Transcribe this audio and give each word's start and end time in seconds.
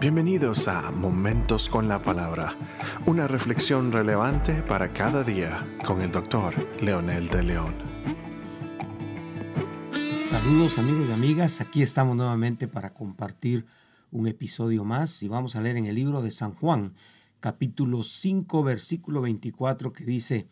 Bienvenidos 0.00 0.66
a 0.66 0.90
Momentos 0.90 1.68
con 1.68 1.86
la 1.86 2.00
Palabra, 2.00 2.56
una 3.04 3.28
reflexión 3.28 3.92
relevante 3.92 4.62
para 4.62 4.88
cada 4.94 5.22
día 5.22 5.62
con 5.84 6.00
el 6.00 6.10
doctor 6.10 6.54
Leonel 6.80 7.28
de 7.28 7.42
León. 7.42 7.74
Saludos 10.26 10.78
amigos 10.78 11.10
y 11.10 11.12
amigas, 11.12 11.60
aquí 11.60 11.82
estamos 11.82 12.16
nuevamente 12.16 12.66
para 12.66 12.94
compartir 12.94 13.66
un 14.10 14.26
episodio 14.26 14.86
más 14.86 15.22
y 15.22 15.28
vamos 15.28 15.54
a 15.54 15.60
leer 15.60 15.76
en 15.76 15.84
el 15.84 15.96
libro 15.96 16.22
de 16.22 16.30
San 16.30 16.54
Juan, 16.54 16.94
capítulo 17.40 18.02
5, 18.02 18.62
versículo 18.62 19.20
24, 19.20 19.92
que 19.92 20.04
dice, 20.04 20.48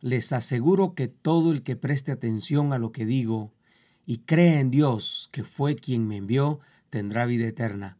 Les 0.00 0.32
aseguro 0.32 0.94
que 0.94 1.06
todo 1.06 1.52
el 1.52 1.62
que 1.62 1.76
preste 1.76 2.10
atención 2.10 2.72
a 2.72 2.80
lo 2.80 2.90
que 2.90 3.06
digo 3.06 3.52
y 4.04 4.18
cree 4.18 4.58
en 4.58 4.72
Dios, 4.72 5.28
que 5.30 5.44
fue 5.44 5.76
quien 5.76 6.08
me 6.08 6.16
envió, 6.16 6.58
tendrá 6.90 7.24
vida 7.24 7.46
eterna 7.46 7.98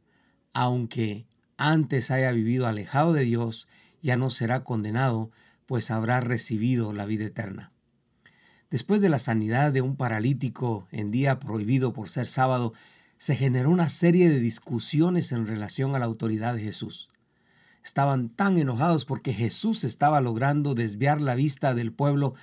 aunque 0.54 1.26
antes 1.58 2.10
haya 2.10 2.32
vivido 2.32 2.66
alejado 2.66 3.12
de 3.12 3.24
Dios, 3.24 3.68
ya 4.02 4.16
no 4.16 4.30
será 4.30 4.64
condenado, 4.64 5.30
pues 5.66 5.90
habrá 5.90 6.20
recibido 6.20 6.92
la 6.92 7.04
vida 7.04 7.24
eterna. 7.24 7.72
Después 8.70 9.00
de 9.00 9.08
la 9.08 9.18
sanidad 9.18 9.72
de 9.72 9.82
un 9.82 9.96
paralítico 9.96 10.88
en 10.90 11.10
día 11.10 11.38
prohibido 11.38 11.92
por 11.92 12.08
ser 12.08 12.26
sábado, 12.26 12.72
se 13.18 13.36
generó 13.36 13.70
una 13.70 13.88
serie 13.88 14.30
de 14.30 14.40
discusiones 14.40 15.32
en 15.32 15.46
relación 15.46 15.94
a 15.94 15.98
la 15.98 16.06
autoridad 16.06 16.54
de 16.54 16.62
Jesús. 16.62 17.08
Estaban 17.84 18.30
tan 18.30 18.58
enojados 18.58 19.04
porque 19.04 19.32
Jesús 19.32 19.84
estaba 19.84 20.20
logrando 20.20 20.74
desviar 20.74 21.20
la 21.20 21.34
vista 21.34 21.74
del 21.74 21.92
pueblo 21.92 22.34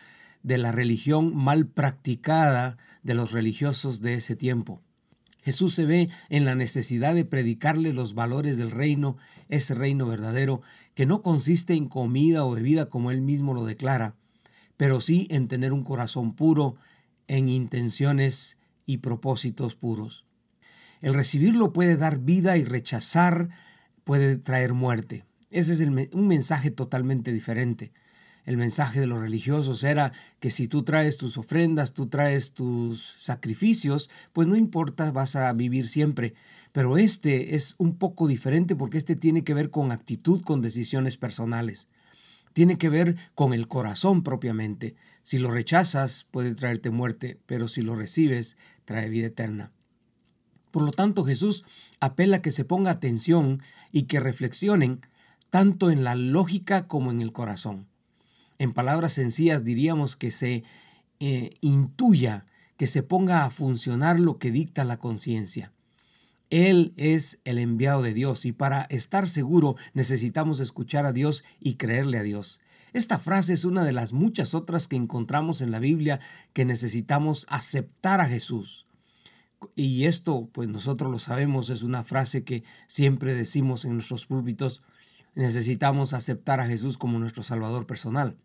de 0.43 0.57
la 0.57 0.71
religión 0.71 1.35
mal 1.35 1.67
practicada 1.67 2.77
de 3.03 3.13
los 3.13 3.31
religiosos 3.31 4.01
de 4.01 4.15
ese 4.15 4.35
tiempo. 4.35 4.81
Jesús 5.41 5.73
se 5.73 5.85
ve 5.85 6.09
en 6.29 6.45
la 6.45 6.55
necesidad 6.55 7.15
de 7.15 7.25
predicarle 7.25 7.93
los 7.93 8.13
valores 8.13 8.57
del 8.57 8.71
reino, 8.71 9.17
ese 9.49 9.73
reino 9.73 10.05
verdadero, 10.05 10.61
que 10.93 11.05
no 11.05 11.21
consiste 11.21 11.73
en 11.73 11.87
comida 11.87 12.45
o 12.45 12.51
bebida 12.51 12.89
como 12.89 13.11
él 13.11 13.21
mismo 13.21 13.53
lo 13.53 13.65
declara, 13.65 14.15
pero 14.77 15.01
sí 15.01 15.27
en 15.31 15.47
tener 15.47 15.73
un 15.73 15.83
corazón 15.83 16.33
puro, 16.33 16.75
en 17.27 17.49
intenciones 17.49 18.57
y 18.85 18.97
propósitos 18.97 19.75
puros. 19.75 20.25
El 21.01 21.13
recibirlo 21.13 21.73
puede 21.73 21.97
dar 21.97 22.19
vida 22.19 22.57
y 22.57 22.63
rechazar 22.63 23.49
puede 24.03 24.37
traer 24.37 24.73
muerte. 24.73 25.25
Ese 25.49 25.73
es 25.73 25.79
un 25.79 26.27
mensaje 26.27 26.71
totalmente 26.71 27.33
diferente. 27.33 27.91
El 28.45 28.57
mensaje 28.57 28.99
de 28.99 29.07
los 29.07 29.19
religiosos 29.19 29.83
era 29.83 30.11
que 30.39 30.49
si 30.49 30.67
tú 30.67 30.83
traes 30.83 31.17
tus 31.17 31.37
ofrendas, 31.37 31.93
tú 31.93 32.07
traes 32.07 32.53
tus 32.53 33.15
sacrificios, 33.17 34.09
pues 34.33 34.47
no 34.47 34.55
importa, 34.55 35.11
vas 35.11 35.35
a 35.35 35.51
vivir 35.53 35.87
siempre. 35.87 36.33
Pero 36.71 36.97
este 36.97 37.55
es 37.55 37.75
un 37.77 37.95
poco 37.97 38.27
diferente 38.27 38.75
porque 38.75 38.97
este 38.97 39.15
tiene 39.15 39.43
que 39.43 39.53
ver 39.53 39.69
con 39.69 39.91
actitud, 39.91 40.41
con 40.41 40.61
decisiones 40.61 41.17
personales. 41.17 41.87
Tiene 42.53 42.77
que 42.77 42.89
ver 42.89 43.15
con 43.35 43.53
el 43.53 43.67
corazón 43.67 44.23
propiamente. 44.23 44.95
Si 45.23 45.37
lo 45.37 45.51
rechazas 45.51 46.27
puede 46.31 46.55
traerte 46.55 46.89
muerte, 46.89 47.39
pero 47.45 47.67
si 47.67 47.81
lo 47.81 47.95
recibes 47.95 48.57
trae 48.85 49.07
vida 49.07 49.27
eterna. 49.27 49.71
Por 50.71 50.83
lo 50.83 50.91
tanto, 50.91 51.23
Jesús 51.23 51.63
apela 51.99 52.37
a 52.37 52.41
que 52.41 52.51
se 52.51 52.65
ponga 52.65 52.91
atención 52.91 53.61
y 53.91 54.03
que 54.03 54.19
reflexionen 54.19 55.01
tanto 55.49 55.91
en 55.91 56.03
la 56.03 56.15
lógica 56.15 56.87
como 56.87 57.11
en 57.11 57.21
el 57.21 57.33
corazón. 57.33 57.90
En 58.61 58.73
palabras 58.73 59.13
sencillas 59.13 59.63
diríamos 59.63 60.15
que 60.15 60.29
se 60.29 60.63
eh, 61.19 61.49
intuya, 61.61 62.45
que 62.77 62.85
se 62.85 63.01
ponga 63.01 63.43
a 63.43 63.49
funcionar 63.49 64.19
lo 64.19 64.37
que 64.37 64.51
dicta 64.51 64.85
la 64.85 64.97
conciencia. 64.97 65.73
Él 66.51 66.93
es 66.95 67.39
el 67.43 67.57
enviado 67.57 68.03
de 68.03 68.13
Dios 68.13 68.45
y 68.45 68.51
para 68.51 68.83
estar 68.91 69.27
seguro 69.27 69.77
necesitamos 69.95 70.59
escuchar 70.59 71.07
a 71.07 71.11
Dios 71.11 71.43
y 71.59 71.73
creerle 71.73 72.19
a 72.19 72.21
Dios. 72.21 72.59
Esta 72.93 73.17
frase 73.17 73.53
es 73.53 73.65
una 73.65 73.83
de 73.83 73.93
las 73.93 74.13
muchas 74.13 74.53
otras 74.53 74.87
que 74.87 74.95
encontramos 74.95 75.61
en 75.61 75.71
la 75.71 75.79
Biblia 75.79 76.19
que 76.53 76.63
necesitamos 76.63 77.47
aceptar 77.49 78.21
a 78.21 78.27
Jesús. 78.27 78.85
Y 79.75 80.05
esto, 80.05 80.51
pues 80.53 80.69
nosotros 80.69 81.11
lo 81.11 81.17
sabemos, 81.17 81.71
es 81.71 81.81
una 81.81 82.03
frase 82.03 82.43
que 82.43 82.63
siempre 82.85 83.33
decimos 83.33 83.85
en 83.85 83.93
nuestros 83.93 84.27
púlpitos. 84.27 84.83
Necesitamos 85.33 86.13
aceptar 86.13 86.59
a 86.59 86.67
Jesús 86.67 86.99
como 86.99 87.17
nuestro 87.17 87.41
Salvador 87.41 87.87
personal. 87.87 88.37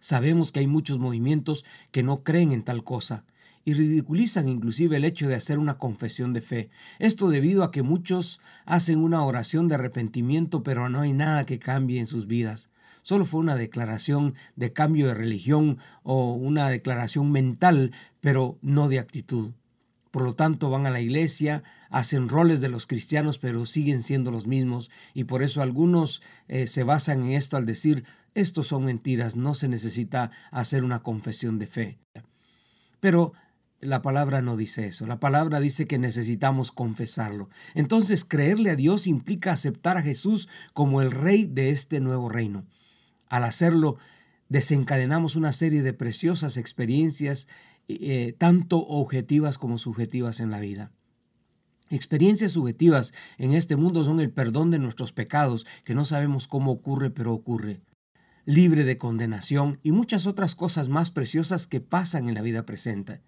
Sabemos 0.00 0.52
que 0.52 0.60
hay 0.60 0.66
muchos 0.66 0.98
movimientos 0.98 1.64
que 1.90 2.02
no 2.02 2.22
creen 2.22 2.52
en 2.52 2.62
tal 2.62 2.84
cosa 2.84 3.24
y 3.64 3.74
ridiculizan 3.74 4.48
inclusive 4.48 4.96
el 4.96 5.04
hecho 5.04 5.28
de 5.28 5.34
hacer 5.34 5.58
una 5.58 5.78
confesión 5.78 6.32
de 6.32 6.40
fe. 6.40 6.70
Esto 6.98 7.28
debido 7.28 7.64
a 7.64 7.70
que 7.70 7.82
muchos 7.82 8.40
hacen 8.66 8.98
una 8.98 9.22
oración 9.22 9.68
de 9.68 9.76
arrepentimiento 9.76 10.62
pero 10.62 10.88
no 10.88 11.00
hay 11.00 11.12
nada 11.12 11.46
que 11.46 11.58
cambie 11.58 12.00
en 12.00 12.06
sus 12.06 12.26
vidas. 12.26 12.68
Solo 13.02 13.24
fue 13.24 13.40
una 13.40 13.56
declaración 13.56 14.34
de 14.56 14.72
cambio 14.72 15.08
de 15.08 15.14
religión 15.14 15.78
o 16.02 16.32
una 16.34 16.68
declaración 16.68 17.32
mental 17.32 17.90
pero 18.20 18.58
no 18.62 18.88
de 18.88 18.98
actitud. 18.98 19.52
Por 20.10 20.22
lo 20.22 20.36
tanto, 20.36 20.70
van 20.70 20.86
a 20.86 20.90
la 20.90 21.00
iglesia, 21.00 21.64
hacen 21.90 22.28
roles 22.28 22.60
de 22.60 22.68
los 22.68 22.86
cristianos, 22.86 23.38
pero 23.38 23.66
siguen 23.66 24.00
siendo 24.00 24.30
los 24.30 24.46
mismos. 24.46 24.88
Y 25.12 25.24
por 25.24 25.42
eso 25.42 25.60
algunos 25.60 26.22
eh, 26.46 26.68
se 26.68 26.84
basan 26.84 27.24
en 27.24 27.32
esto 27.32 27.56
al 27.56 27.66
decir, 27.66 28.04
estos 28.34 28.66
son 28.68 28.84
mentiras, 28.84 29.36
no 29.36 29.54
se 29.54 29.68
necesita 29.68 30.30
hacer 30.50 30.84
una 30.84 31.02
confesión 31.02 31.58
de 31.58 31.66
fe. 31.66 31.98
Pero 33.00 33.32
la 33.80 34.02
palabra 34.02 34.42
no 34.42 34.56
dice 34.56 34.86
eso, 34.86 35.06
la 35.06 35.20
palabra 35.20 35.60
dice 35.60 35.86
que 35.86 35.98
necesitamos 35.98 36.72
confesarlo. 36.72 37.48
Entonces 37.74 38.24
creerle 38.24 38.70
a 38.70 38.76
Dios 38.76 39.06
implica 39.06 39.52
aceptar 39.52 39.96
a 39.96 40.02
Jesús 40.02 40.48
como 40.72 41.00
el 41.00 41.10
rey 41.10 41.46
de 41.46 41.70
este 41.70 42.00
nuevo 42.00 42.28
reino. 42.28 42.66
Al 43.28 43.44
hacerlo, 43.44 43.98
desencadenamos 44.48 45.36
una 45.36 45.52
serie 45.52 45.82
de 45.82 45.92
preciosas 45.92 46.56
experiencias, 46.56 47.46
eh, 47.88 48.34
tanto 48.38 48.78
objetivas 48.78 49.58
como 49.58 49.78
subjetivas 49.78 50.40
en 50.40 50.50
la 50.50 50.60
vida. 50.60 50.92
Experiencias 51.90 52.52
subjetivas 52.52 53.12
en 53.36 53.52
este 53.52 53.76
mundo 53.76 54.02
son 54.02 54.18
el 54.18 54.32
perdón 54.32 54.70
de 54.70 54.78
nuestros 54.78 55.12
pecados, 55.12 55.66
que 55.84 55.94
no 55.94 56.04
sabemos 56.04 56.46
cómo 56.46 56.72
ocurre, 56.72 57.10
pero 57.10 57.34
ocurre 57.34 57.82
libre 58.46 58.84
de 58.84 58.96
condenación 58.96 59.78
y 59.82 59.92
muchas 59.92 60.26
otras 60.26 60.54
cosas 60.54 60.88
más 60.88 61.10
preciosas 61.10 61.66
que 61.66 61.80
pasan 61.80 62.28
en 62.28 62.34
la 62.34 62.42
vida 62.42 62.66
presente. 62.66 63.20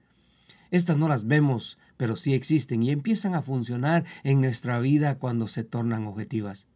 Estas 0.71 0.97
no 0.97 1.09
las 1.09 1.27
vemos, 1.27 1.79
pero 1.97 2.17
sí 2.17 2.35
existen 2.35 2.83
y 2.83 2.91
empiezan 2.91 3.35
a 3.35 3.43
funcionar 3.43 4.05
en 4.25 4.41
nuestra 4.41 4.81
vida 4.81 5.19
cuando 5.19 5.49
se 5.49 5.65
tornan 5.65 6.07
objetivas. 6.07 6.69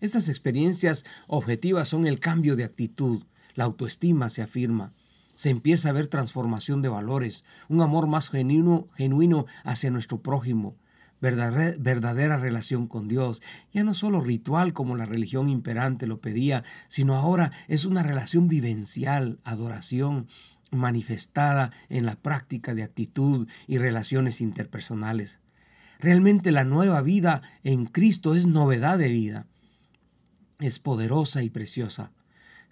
Estas 0.00 0.28
experiencias 0.28 1.04
objetivas 1.28 1.88
son 1.88 2.06
el 2.06 2.20
cambio 2.20 2.56
de 2.56 2.64
actitud, 2.64 3.22
la 3.54 3.64
autoestima 3.64 4.30
se 4.30 4.42
afirma, 4.42 4.92
se 5.34 5.50
empieza 5.50 5.88
a 5.88 5.92
ver 5.92 6.08
transformación 6.08 6.82
de 6.82 6.88
valores, 6.88 7.44
un 7.68 7.80
amor 7.80 8.06
más 8.06 8.28
genuino, 8.30 9.46
hacia 9.64 9.90
nuestro 9.90 10.20
prójimo, 10.20 10.76
verdadera, 11.22 12.36
relación 12.36 12.86
con 12.86 13.08
Dios. 13.08 13.40
Ya 13.72 13.84
no 13.84 13.94
solo 13.94 14.20
ritual 14.20 14.74
como 14.74 14.96
la 14.96 15.06
religión 15.06 15.48
imperante 15.48 16.06
lo 16.06 16.20
pedía, 16.20 16.64
sino 16.88 17.16
ahora 17.16 17.52
es 17.68 17.84
una 17.84 18.02
relación 18.02 18.48
vivencial, 18.48 19.38
adoración 19.44 20.26
manifestada 20.72 21.70
en 21.88 22.04
la 22.04 22.16
práctica 22.16 22.74
de 22.74 22.82
actitud 22.82 23.48
y 23.66 23.78
relaciones 23.78 24.40
interpersonales. 24.40 25.40
Realmente 26.00 26.50
la 26.50 26.64
nueva 26.64 27.00
vida 27.02 27.42
en 27.62 27.86
Cristo 27.86 28.34
es 28.34 28.46
novedad 28.46 28.98
de 28.98 29.08
vida. 29.08 29.46
Es 30.58 30.80
poderosa 30.80 31.42
y 31.42 31.50
preciosa. 31.50 32.12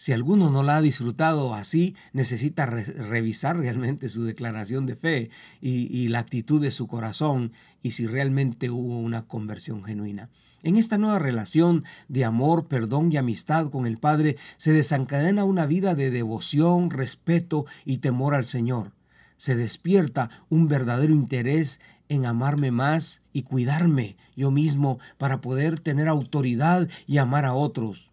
Si 0.00 0.14
alguno 0.14 0.48
no 0.48 0.62
la 0.62 0.78
ha 0.78 0.80
disfrutado 0.80 1.52
así, 1.52 1.94
necesita 2.14 2.64
revisar 2.64 3.58
realmente 3.58 4.08
su 4.08 4.24
declaración 4.24 4.86
de 4.86 4.96
fe 4.96 5.30
y, 5.60 6.08
la 6.08 6.20
actitud 6.20 6.58
de 6.58 6.70
su 6.70 6.86
corazón 6.86 7.52
y 7.82 7.90
si 7.90 8.06
realmente 8.06 8.70
hubo 8.70 8.98
una 8.98 9.26
conversión 9.26 9.84
genuina. 9.84 10.30
En 10.62 10.76
esta 10.76 10.96
nueva 10.96 11.18
relación 11.18 11.84
de 12.08 12.24
amor, 12.24 12.66
perdón 12.66 13.12
y 13.12 13.18
amistad 13.18 13.68
con 13.68 13.86
el 13.86 13.98
Padre 13.98 14.38
se 14.56 14.72
desencadena 14.72 15.44
una 15.44 15.66
vida 15.66 15.94
de 15.94 16.10
devoción, 16.10 16.88
respeto 16.88 17.66
y 17.84 17.98
temor 17.98 18.34
al 18.34 18.46
Señor. 18.46 18.92
Se 19.36 19.54
despierta 19.54 20.30
un 20.48 20.66
verdadero 20.66 21.12
interés 21.12 21.78
en 22.08 22.24
amarme 22.24 22.70
más 22.70 23.20
y 23.34 23.42
cuidarme 23.42 24.16
yo 24.34 24.50
mismo 24.50 24.98
para 25.18 25.42
poder 25.42 25.78
tener 25.78 26.08
autoridad 26.08 26.88
y 27.06 27.18
amar 27.18 27.44
a 27.44 27.52
otros. 27.52 28.09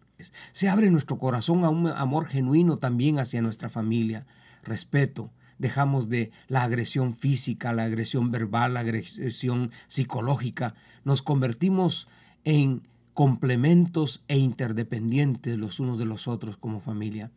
Se 0.52 0.68
abre 0.68 0.90
nuestro 0.90 1.18
corazón 1.18 1.64
a 1.64 1.68
un 1.68 1.86
amor 1.86 2.26
genuino 2.26 2.76
también 2.76 3.20
hacia 3.20 3.40
nuestra 3.40 3.68
familia. 3.68 4.26
Respeto. 4.64 5.30
Dejamos 5.58 6.08
de 6.08 6.30
la 6.46 6.62
agresión 6.62 7.14
física, 7.14 7.72
la 7.72 7.84
agresión 7.84 8.30
verbal, 8.30 8.74
la 8.74 8.80
agresión 8.80 9.70
psicológica. 9.86 10.74
Nos 11.04 11.22
convertimos 11.22 12.08
en 12.44 12.82
complementos 13.14 14.22
e 14.28 14.38
interdependientes 14.38 15.56
los 15.56 15.80
unos 15.80 15.98
de 15.98 16.04
los 16.04 16.28
otros 16.28 16.56
como 16.56 16.80
familia. 16.80 17.30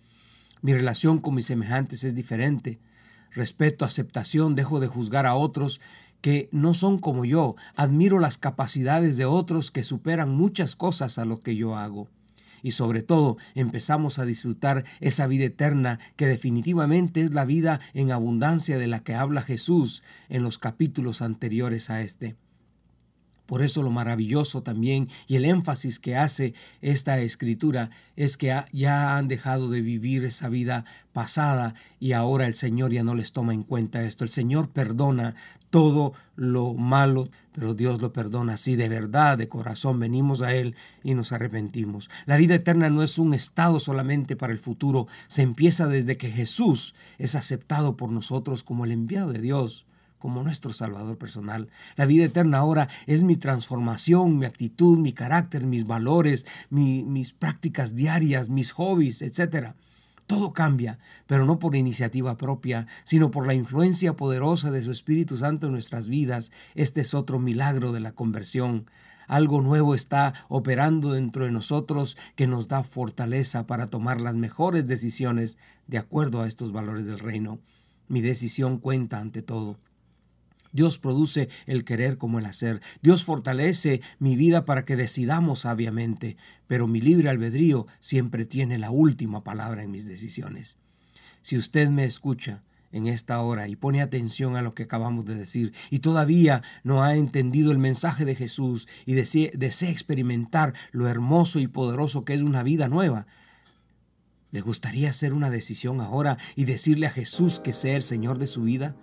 Mi 0.62 0.74
relación 0.74 1.19
con 1.19 1.36
mis 1.36 1.48
semejantes 1.48 2.04
es 2.04 2.13
diferente. 2.13 2.80
Respeto, 3.31 3.86
aceptación, 3.86 4.54
dejo 4.54 4.80
de 4.80 4.88
juzgar 4.88 5.25
a 5.25 5.36
otros 5.36 5.81
que 6.22 6.50
no 6.51 6.75
son 6.75 7.00
como 7.00 7.25
yo. 7.25 7.56
Admiro 7.75 8.19
las 8.19 8.38
capacidades 8.38 9.18
de 9.18 9.25
otros 9.25 9.72
que 9.72 9.83
superan 9.83 10.30
muchas 10.30 10.75
cosas 10.75 11.18
a 11.18 11.25
lo 11.25 11.39
que 11.39 11.56
yo 11.56 11.75
hago. 11.75 12.07
Y 12.62 12.72
sobre 12.72 13.02
todo 13.02 13.38
empezamos 13.56 14.19
a 14.19 14.25
disfrutar 14.25 14.84
esa 15.00 15.28
vida 15.28 15.46
eterna 15.46 16.00
que 16.16 16.28
definitivamente 16.28 17.22
es 17.22 17.34
la 17.34 17.46
vida 17.46 17.80
en 17.94 18.12
abundancia 18.12 18.78
de 18.78 18.88
la 18.88 19.00
que 19.00 19.16
habla 19.16 19.42
Jesús 19.42 20.04
en 20.30 20.44
los 20.44 20.58
capítulos 20.58 21.22
anteriores 21.22 21.90
a 21.90 22.02
este. 22.02 22.36
Por 23.51 23.62
eso 23.62 23.83
lo 23.83 23.89
maravilloso 23.89 24.63
también 24.63 25.09
y 25.27 25.36
el 25.36 25.44
énfasis 25.44 26.00
que 26.00 26.15
hace 26.15 26.53
esta 26.80 27.19
escritura 27.19 27.89
es 28.15 28.38
que 28.38 28.56
ya 28.71 29.18
han 29.18 29.27
dejado 29.27 29.69
de 29.69 29.81
vivir 29.81 30.24
esa 30.24 30.48
vida 30.48 30.86
pasada 31.12 31.75
y 32.00 32.13
ahora 32.13 32.48
el 32.48 32.53
Señor 32.53 32.94
ya 32.94 33.03
no 33.03 33.13
les 33.13 33.33
toma 33.33 33.53
en 33.53 33.63
cuenta 33.63 34.03
esto. 34.03 34.24
El 34.24 34.30
Señor 34.30 34.69
perdona 34.69 35.36
todo 35.69 36.13
lo 36.38 36.75
malo, 36.75 37.27
pero 37.51 37.74
Dios 37.74 38.01
lo 38.01 38.13
perdona 38.13 38.56
si 38.56 38.77
de 38.77 38.88
verdad, 38.88 39.38
de 39.38 39.50
corazón 39.50 40.00
venimos 40.00 40.42
a 40.42 40.56
Él 40.56 40.74
y 41.04 41.13
nos 41.13 41.33
arrepentimos. 41.33 42.09
La 42.27 42.38
vida 42.38 42.56
eterna 42.56 42.89
no 42.89 43.04
es 43.04 43.19
un 43.19 43.33
estado 43.33 43.81
solamente 43.81 44.38
para 44.38 44.54
el 44.54 44.59
futuro, 44.59 45.09
se 45.27 45.42
empieza 45.42 45.88
desde 45.88 46.15
que 46.15 46.31
Jesús 46.31 46.95
es 47.18 47.36
aceptado 47.36 47.97
por 47.97 48.12
nosotros 48.12 48.63
como 48.63 48.86
el 48.86 48.94
enviado 48.94 49.33
de 49.33 49.42
Dios 49.42 49.83
como 50.21 50.44
nuestro 50.44 50.71
Salvador 50.71 51.18
personal. 51.18 51.68
La 51.97 52.06
vida 52.06 52.23
eterna 52.23 52.59
ahora 52.59 52.88
es 53.07 53.23
mi 53.23 53.35
transformación, 53.35 54.38
mi 54.38 54.45
actitud, 54.45 54.97
mi 55.00 55.12
carácter, 55.12 55.65
mis 55.65 55.85
valores, 55.85 56.45
mis 56.69 57.33
prácticas 57.33 57.95
diarias, 57.95 58.50
mis 58.50 58.71
hobbies, 58.71 59.21
etc. 59.21 59.73
Todo 60.27 60.53
cambia, 60.53 60.97
pero 61.27 61.45
no 61.45 61.59
por 61.59 61.75
iniciativa 61.75 62.38
propia, 62.38 62.88
sino 63.03 63.31
por 63.31 63.47
la 63.47 63.53
influencia 63.53 64.15
poderosa 64.15 64.71
de 64.71 64.81
su 64.81 64.91
Espíritu 64.91 65.35
Santo 65.35 65.65
en 65.65 65.73
nuestras 65.73 66.07
vidas. 66.07 66.51
Este 66.75 67.01
es 67.01 67.13
otro 67.13 67.39
milagro 67.39 67.91
de 67.91 68.00
la 68.00 68.13
conversión. 68.13 68.85
Algo 69.27 69.62
nuevo 69.62 69.95
está 69.95 70.33
operando 70.50 71.13
dentro 71.13 71.45
de 71.45 71.51
nosotros 71.51 72.18
que 72.35 72.47
nos 72.47 72.68
da 72.68 72.83
fortaleza 72.83 73.65
para 73.65 73.88
tomar 73.88 74.21
las 74.21 74.35
mejores 74.35 74.88
decisiones 74.88 75.57
de 75.88 75.97
acuerdo 75.97 76.41
a 76.41 76.47
estos 76.47 76.71
valores 76.71 77.06
del 77.06 77.19
reino. 77.19 77.59
Mi 78.07 78.21
decisión 78.21 78.77
cuenta 78.77 79.19
ante 79.19 79.41
todo. 79.41 79.77
Dios 80.71 80.97
produce 80.97 81.50
el 81.65 81.83
querer 81.83 82.18
como 82.18 82.39
el 82.39 82.45
hacer. 82.45 82.81
Dios 83.01 83.23
fortalece 83.23 84.01
mi 84.19 84.35
vida 84.35 84.65
para 84.65 84.85
que 84.85 84.95
decidamos 84.95 85.62
sabiamente, 85.62 86.38
pero 86.68 86.88
mi 86.88 87.01
libre 87.01 87.29
albedrío 87.29 87.88
siempre 88.00 88.45
tiene 88.45 88.77
la 88.77 88.91
última 88.91 89.44
palabra 89.44 89.83
en 89.83 89.91
mis 89.91 90.06
decisiones. 90.06 90.77
Si 91.41 91.57
usted 91.57 91.89
me 91.89 92.06
escucha 92.06 92.63
en 92.91 93.07
esta 93.07 93.39
hora 93.41 93.68
y 93.68 93.75
pone 93.75 94.01
atención 94.01 94.56
a 94.56 94.62
lo 94.62 94.73
que 94.73 94.83
acabamos 94.83 95.25
de 95.25 95.35
decir 95.35 95.73
y 95.89 96.00
todavía 96.00 96.62
no 96.83 97.03
ha 97.03 97.15
entendido 97.15 97.71
el 97.71 97.77
mensaje 97.77 98.25
de 98.25 98.35
Jesús 98.35 98.88
y 99.06 99.13
desea, 99.13 99.50
experimentar 99.89 100.73
lo 100.91 101.07
hermoso 101.07 101.59
y 101.59 101.68
poderoso 101.68 102.25
que 102.25 102.33
es 102.33 102.41
una 102.41 102.63
vida 102.63 102.88
nueva, 102.88 103.27
¿le 104.51 104.62
gustaría 104.62 105.09
hacer 105.09 105.33
una 105.33 105.50
decisión 105.50 106.01
ahora 106.01 106.38
y 106.56 106.65
decirle 106.65 107.07
a 107.07 107.12
Jesús 107.12 107.59
que 107.59 107.73
sea 107.73 107.95
el 107.95 108.03
Señor 108.03 108.38
de 108.38 108.47
su 108.47 108.63
vida? 108.63 108.95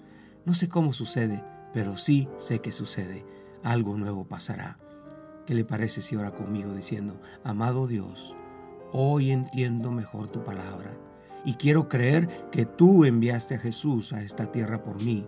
No 0.45 0.55
sé 0.55 0.69
cómo 0.69 0.93
sucede, 0.93 1.43
pero 1.73 1.97
sí 1.97 2.29
sé 2.37 2.61
que 2.61 2.73
sucede. 2.73 3.25
Algo 3.63 3.97
nuevo 3.97 4.27
pasará. 4.27 4.79
¿Qué 5.47 5.55
le 5.55 5.65
parece 5.65 6.03
si 6.03 6.15
ora 6.17 6.33
conmigo 6.33 6.75
diciendo, 6.75 7.21
amado 7.43 7.87
Dios, 7.87 8.37
hoy 8.93 9.31
entiendo 9.31 9.91
mejor 9.91 10.29
tu 10.29 10.45
palabra 10.45 10.91
y 11.45 11.55
quiero 11.55 11.89
creer 11.89 12.29
que 12.51 12.67
tú 12.67 13.05
enviaste 13.05 13.55
a 13.55 13.59
Jesús 13.59 14.13
a 14.13 14.23
esta 14.23 14.53
tierra 14.53 14.83
por 14.83 15.03
mí 15.03 15.27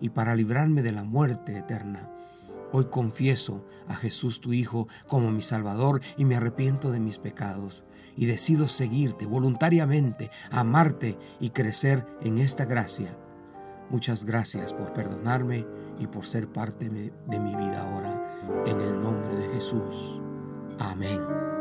y 0.00 0.10
para 0.10 0.34
librarme 0.34 0.82
de 0.82 0.92
la 0.92 1.04
muerte 1.04 1.56
eterna? 1.56 2.12
Hoy 2.70 2.86
confieso 2.86 3.66
a 3.88 3.94
Jesús 3.94 4.40
tu 4.40 4.52
Hijo 4.52 4.88
como 5.06 5.30
mi 5.30 5.42
Salvador 5.42 6.00
y 6.16 6.24
me 6.24 6.36
arrepiento 6.36 6.90
de 6.90 7.00
mis 7.00 7.18
pecados 7.18 7.84
y 8.16 8.26
decido 8.26 8.68
seguirte 8.68 9.26
voluntariamente, 9.26 10.30
amarte 10.50 11.18
y 11.40 11.50
crecer 11.50 12.06
en 12.22 12.38
esta 12.38 12.64
gracia. 12.64 13.18
Muchas 13.90 14.24
gracias 14.24 14.72
por 14.72 14.92
perdonarme 14.92 15.66
y 15.98 16.06
por 16.06 16.26
ser 16.26 16.48
parte 16.48 16.88
de 16.88 17.40
mi 17.40 17.54
vida 17.54 17.82
ahora. 17.82 18.64
En 18.66 18.80
el 18.80 19.00
nombre 19.00 19.34
de 19.36 19.48
Jesús. 19.50 20.20
Amén. 20.78 21.51